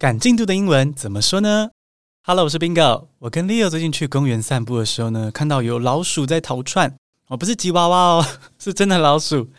[0.00, 1.70] 赶进度的英文怎么说呢
[2.22, 3.08] ？Hello，我是 Bingo。
[3.18, 6.94] 我跟 Leo 最近去公园散步的时候呢，看到有老鼠在逃窜。
[7.26, 8.26] 哦，不是吉娃娃哦，
[8.60, 9.50] 是真的老鼠。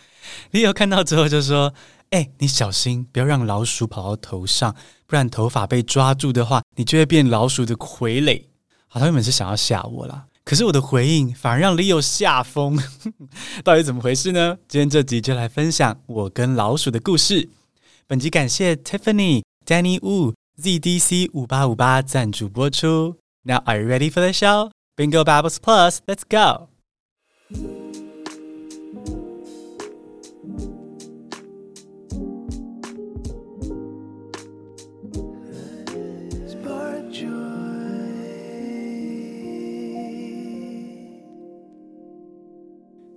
[0.54, 1.74] Leo 看到之后就说
[2.12, 4.74] ：“哎，你小心，不要让老鼠跑到头上，
[5.06, 8.44] 不然头发被抓住的话，你就会变老鼠的傀儡。”
[8.88, 12.82] 好，他原本是想要吓我啦，可是我的回应反而让 Leo 吓疯。
[13.66, 14.58] 到底怎么回事呢？
[14.70, 17.50] 今天这集就来分享我跟老鼠的故事。
[18.08, 19.42] 本集感谢 Tiffany。
[19.69, 23.17] Danny Wu ZDC 五八五八赞助播出。
[23.45, 24.71] Now are you ready for the show?
[24.97, 26.69] Bingo Babbles Plus, let's go.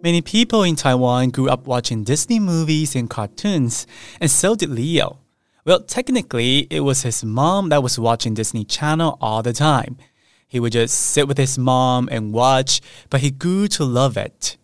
[0.01, 3.85] Many people in Taiwan grew up watching Disney movies and cartoons,
[4.21, 5.19] and so did Leo.
[5.64, 9.96] Well, technically, it was his mom that was watching Disney Channel all the time.
[10.48, 14.56] He would just sit with his mom and watch, but he grew to love it.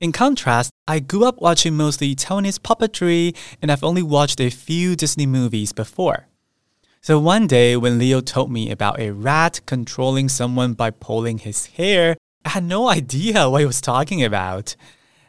[0.00, 4.96] In contrast, I grew up watching mostly Taiwanese puppetry, and I've only watched a few
[4.96, 6.26] Disney movies before.
[7.02, 11.66] So one day, when Leo told me about a rat controlling someone by pulling his
[11.66, 14.74] hair, I had no idea what he was talking about.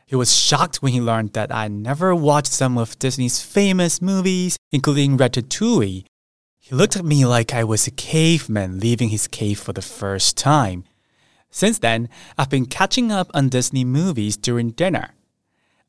[0.05, 4.57] He was shocked when he learned that I never watched some of Disney's famous movies,
[4.71, 6.05] including Ratatouille.
[6.59, 10.37] He looked at me like I was a caveman leaving his cave for the first
[10.37, 10.83] time.
[11.49, 15.11] Since then, I've been catching up on Disney movies during dinner.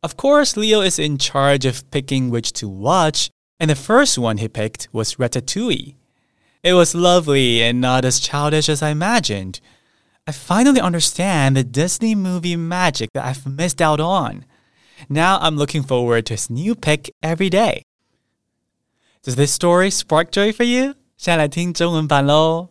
[0.02, 4.38] Of course, Leo is in charge of picking which to watch, and the first one
[4.38, 5.94] he picked was Ratatouille.
[6.62, 9.60] It was lovely and not as childish as I imagined.
[10.25, 14.43] I finally understand the Disney movie magic that I've missed out on.
[15.09, 17.83] Now I'm looking forward to his new pick every day.
[19.23, 20.95] Does this story spark joy for you?
[21.17, 22.69] 现在来听中文版喽。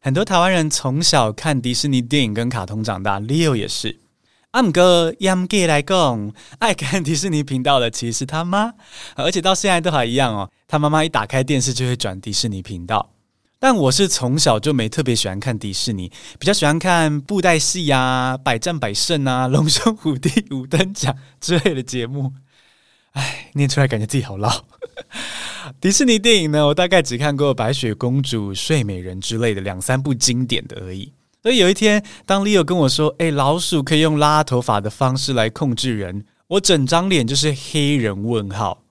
[0.00, 4.00] 很多台湾人从小看迪士尼电影跟卡通长大，Leo 也是。
[4.50, 8.74] 阿姆哥，Yam Gay 来共爱看迪士尼频道的其实是他妈，
[9.14, 10.50] 而且到现在都还一样哦。
[10.68, 13.10] 他妈妈一打开电视就会转迪士尼频道。
[13.59, 22.33] 但我是从小就没特别喜欢看迪士尼，比较喜欢看布袋戏啊、百战百胜啊、龙兄虎弟、五等奖之类的节目。
[23.13, 24.63] 唉，念出来感觉自己好老。
[25.81, 31.11] 迪士尼电影呢，我大概只看过《白雪公主》《睡美人》之类的两三部经典的而已。
[31.41, 38.83] 所以有一天，当 Leo 跟我说：“哎，老鼠可以用拉头发的方式来控制人”，我整张脸就是黑人问号。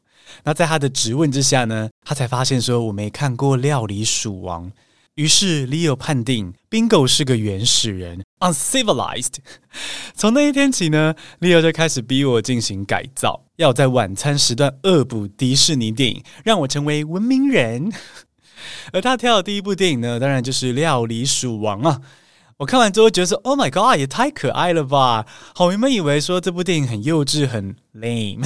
[0.47, 4.71] 那在他的质问之下呢，他才发现说我没看过《料理鼠王》，
[5.17, 9.39] 于是 Leo 判定 Bingo 是个原始人，uncivilized。
[10.15, 17.93] 从那一天起呢，Leo 就开始逼我进行改造，要在晚餐时段恶补迪士尼电影，让我成为文明人。
[18.93, 22.01] 而他挑的第一部电影呢，当然就是《料理鼠王》啊。
[22.59, 25.27] 我看完之后觉得说，Oh my God，也太可爱了吧！
[25.55, 28.43] 好，原本以为说这部电影很幼稚、很 lame，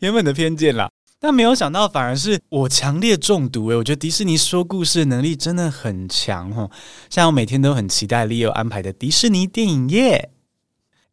[0.00, 0.90] 原本的偏见啦，
[1.20, 3.76] 但没有想到反而是我强烈中毒诶！
[3.76, 6.68] 我觉得迪士尼说故事的能力真的很强哦，
[7.08, 10.32] 像我每天都很期待 Leo 安排的迪士尼电影夜。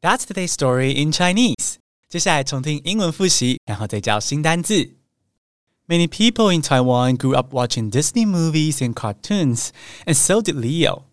[0.02, 1.76] That's today's story in Chinese。
[2.10, 4.96] 接下来重听英文复习，然后再教新单字。
[5.88, 9.70] Many people in Taiwan grew up watching Disney movies and cartoons,
[10.06, 11.04] and so did Leo.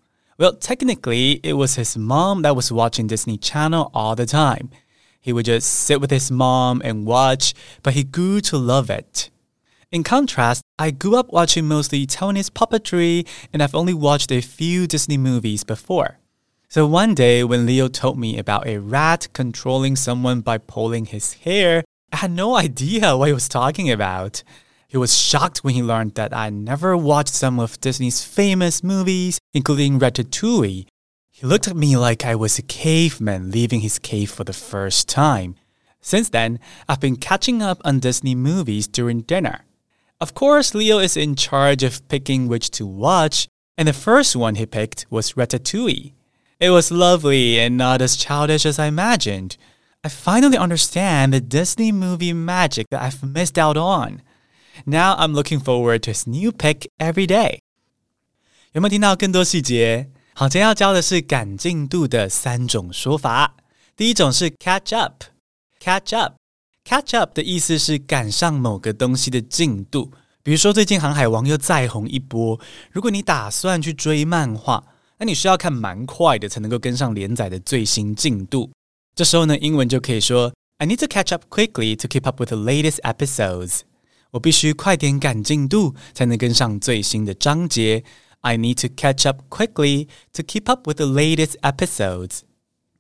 [0.41, 4.71] Well, technically, it was his mom that was watching Disney Channel all the time.
[5.21, 7.53] He would just sit with his mom and watch,
[7.83, 9.29] but he grew to love it.
[9.93, 14.87] In contrast, I grew up watching mostly Taiwanese puppetry, and I've only watched a few
[14.87, 16.17] Disney movies before.
[16.71, 21.35] So one day, when Leo told me about a rat controlling someone by pulling his
[21.35, 21.85] hair,
[22.15, 24.43] I had no idea what he was talking about.
[24.91, 29.39] He was shocked when he learned that I never watched some of Disney's famous movies,
[29.55, 30.89] including Ratatouille.
[31.31, 35.09] He looked at me like I was a caveman leaving his cave for the first
[35.09, 35.55] time.
[36.01, 36.59] Since then,
[36.89, 39.61] I've been catching up on Disney movies during dinner.
[40.21, 43.47] Of course, Leo is in charge of picking which to watch,
[43.79, 46.15] and the first one he picked was Ratatouille.
[46.59, 49.57] It was lovely and not as childish as I imagined.
[50.03, 54.23] I finally understand the Disney movie magic that I've missed out on.
[54.86, 57.60] Now I'm looking forward to his new pick every day。
[58.74, 60.10] 有没有听到更多细节？
[60.34, 63.56] 好，今天要教的是赶进度的三种说法。
[63.96, 70.12] 第一种是 catch up，catch up，catch up 的意思是赶上某个东西的进度。
[70.44, 72.60] 比如说最近《航海王》又再红一波，
[72.92, 74.84] 如果你打算去追漫画，
[75.18, 78.70] 那你需要看蛮快的才能够跟上连载的最新进度。
[79.16, 83.80] 这时候呢，英文就可以说 I need to catch up quickly to keep up with the latest episodes。
[84.32, 88.04] 我必须快点赶进度，才能跟上最新的章节。
[88.42, 92.42] I need to catch up quickly to keep up with the latest episodes.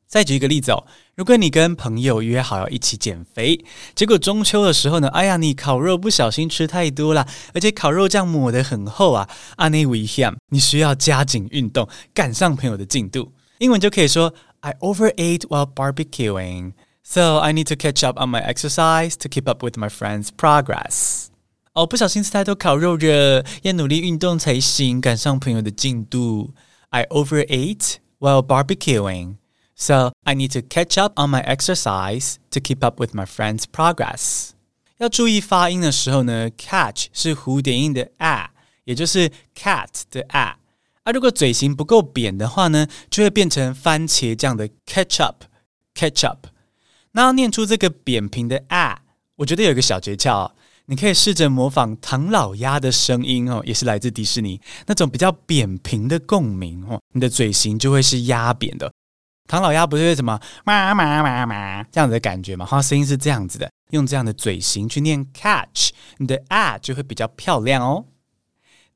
[0.07, 0.85] 再举一个例子哦，
[1.15, 3.65] 如果你跟朋友约好要一起减肥，
[3.95, 9.27] 结果中秋的时候呢，哎呀，你烤肉不小心吃太多了，而且烤肉酱抹得很厚啊，
[9.57, 13.33] 啊那危险，你需要加紧运动，赶上朋友的进度。
[13.57, 16.73] 英文就可以说 I overate while barbecuing,
[17.03, 20.29] so I need to catch up on my exercise to keep up with my friends'
[20.35, 21.18] progress.
[21.72, 26.52] 哦，不小心吃太多烤肉了，要努力运动才行，赶上朋友的进度。
[26.88, 29.36] I overate while barbecuing.
[29.76, 33.62] So I need to catch up on my exercise to keep up with my friend's
[33.72, 34.50] progress.
[34.98, 38.50] 要注意发音的时候呢，catch 是蝴蝶音的 a，
[38.84, 40.58] 也就是 cat 的 a。
[41.04, 46.38] 啊，如果嘴型不够扁的话呢，就会变成番茄酱的 ketchup，ketchup。
[47.12, 49.00] 那要念出这个扁平的 a，
[49.36, 50.50] 我觉得有一个小诀窍，
[50.90, 58.92] 你可以试着模仿唐老鸭的声音哦，也是来自迪士尼那种比较扁平的共鸣哦，你的嘴型就会是压扁的。
[59.46, 62.66] 唐老鸭不是什么妈妈妈妈这样子的感觉嘛？
[62.68, 68.06] 它声音是这样子的，用这样的嘴型去念 catch，你的 a 就会比较漂亮哦。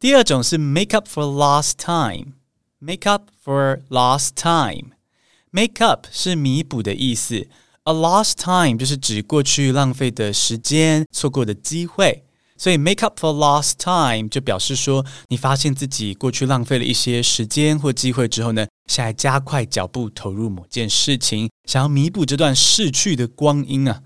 [0.00, 7.47] 第二种是 make up for lost time，make up for lost time，make up 是弥补的意思
[7.84, 12.25] ，a lost time 就是指过去浪费的时间、错过的机会。
[12.56, 24.02] 所以 make up for lost time 就表示说，你发现自己过去浪费了一些时间或机会之后呢，现在加快脚步投入某件事情，想要弥补这段逝去的光阴啊。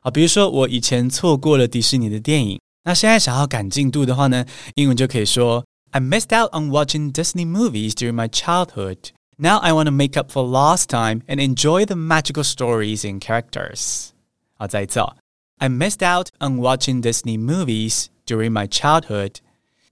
[0.00, 4.44] 啊，比如说我以前错过了迪士尼的电影，那现在想要赶进度的话呢，
[4.74, 8.98] 英文就可以说 I missed out on watching Disney movies during my childhood.
[9.41, 13.19] Now I want to make up for lost time and enjoy the magical stories and
[13.19, 14.09] characters.
[14.55, 15.15] 好，再一次哦。
[15.59, 19.35] I missed out on watching Disney movies during my childhood.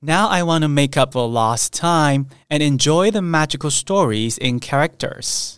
[0.01, 4.59] Now I want to make up for lost time and enjoy the magical stories and
[4.59, 5.57] characters.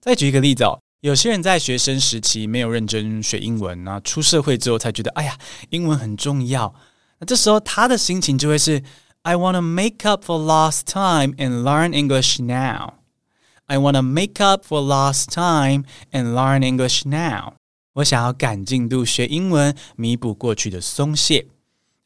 [0.00, 5.38] 再举一个例子哦，有些人在学生时期没有认真学英文啊，出社会之后才觉得，哎呀，
[5.70, 6.74] 英文很重要。
[7.18, 8.82] 那这时候他的心情就会是，
[9.22, 12.94] I want to make up for lost time and learn English now.
[13.69, 17.53] I want to make up for lost time and learn English now.
[17.93, 21.45] 我想要赶进度学英文，弥补过去的松懈。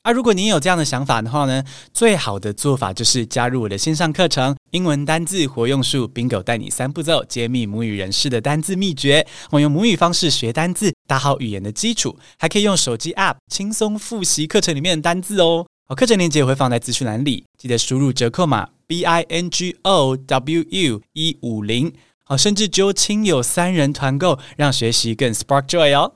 [0.01, 1.63] 啊，如果你有这样的想法的话呢，
[1.93, 9.25] 最好的做法就是加入我的线上课程《英文单字活用术》，Bingo 带你三步骤揭秘母语人士的单字秘诀。
[9.49, 15.65] 我用母语方式学单字，打好语言的基础，还可以用手机 App 轻松复习课程里面的单字哦。
[15.87, 21.91] 好，课程链接我会放在资讯栏里，记得输入折扣码 B I N G O W U 一五零。
[22.23, 26.13] 好，甚至揪亲友三人团购，让学习更 spark joy 哦。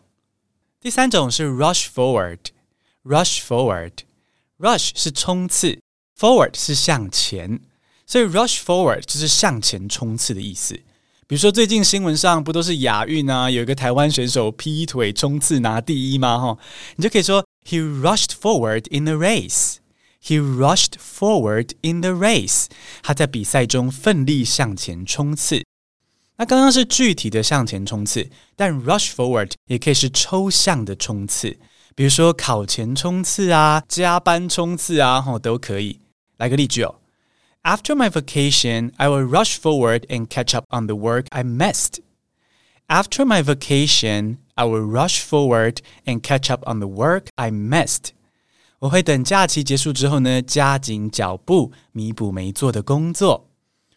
[0.80, 5.80] 第三种是 rush forward，rush forward，rush 是冲刺
[6.16, 7.60] ，forward 是向前，
[8.06, 10.76] 所以 rush forward 就是向前冲刺的意思。
[11.26, 16.38] 比如说最近新闻上不都是亚运啊，有一个台湾选手劈腿冲刺拿第一吗？
[16.38, 16.60] 哈，
[16.96, 19.78] 你就可以说 he rushed forward in the race。
[20.25, 22.67] He rushed forward in the race。
[23.03, 25.65] 他在比赛中奋力向前冲刺。
[26.37, 31.59] 那刚刚是具体的向前冲刺，但 rush forward 也可以是抽象的冲刺，
[31.95, 36.01] 比如说考前冲刺啊、加班冲刺啊，吼都可以。
[36.39, 36.97] 来个例句哦：
[37.63, 41.99] After my vacation, I will rush forward and catch up on the work I missed.
[42.89, 48.11] After my vacation, I will rush forward and catch up on the work I missed.
[48.80, 53.50] 我会等假期结束之后呢，加紧脚步，弥补没做的工作。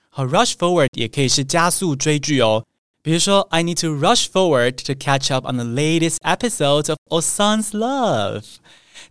[0.08, 2.64] 好，rush forward 也可以是加速追剧哦。
[3.02, 8.44] 比如说，I need to rush forward to catch up on the latest episodes of Osan's Love。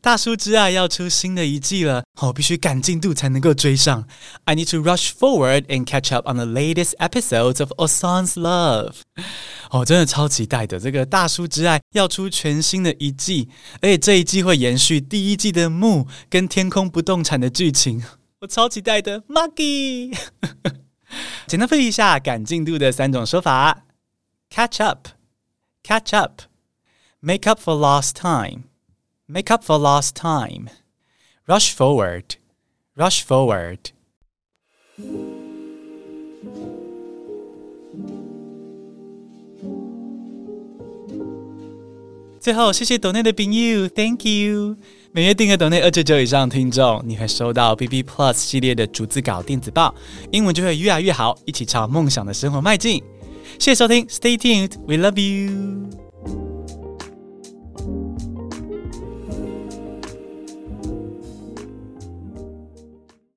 [0.01, 4.07] 大叔之爱要出新的一季了，我必须赶进度才能够追上。
[4.45, 8.95] I need to rush forward and catch up on the latest episodes of Ossan's Love。
[9.71, 10.79] 哦，真的超期待的！
[10.79, 13.49] 这个大叔之爱要出全新的一季，
[13.81, 18.01] 而且这一季会延续第一季的木跟天空不动产的剧情，
[18.39, 19.21] 我超期待的。
[19.23, 20.17] Maggie，
[21.45, 23.83] 简单复习一下赶进度的三种说法
[24.49, 28.63] ：catch up，catch up，make up for lost time。
[29.31, 33.77] Make up for lost time，rush forward，rush forward。
[42.39, 44.75] 最后，谢谢抖内的朋友，Thank you。
[45.11, 49.93] 每月订阅抖内二九九以上听众，你会收到 B B Plus 系列的逐字稿电子报，
[50.31, 53.03] 英文就会越来越好，一起朝梦想的生活迈进。
[53.59, 56.08] 谢谢收听，Stay tuned，We love you。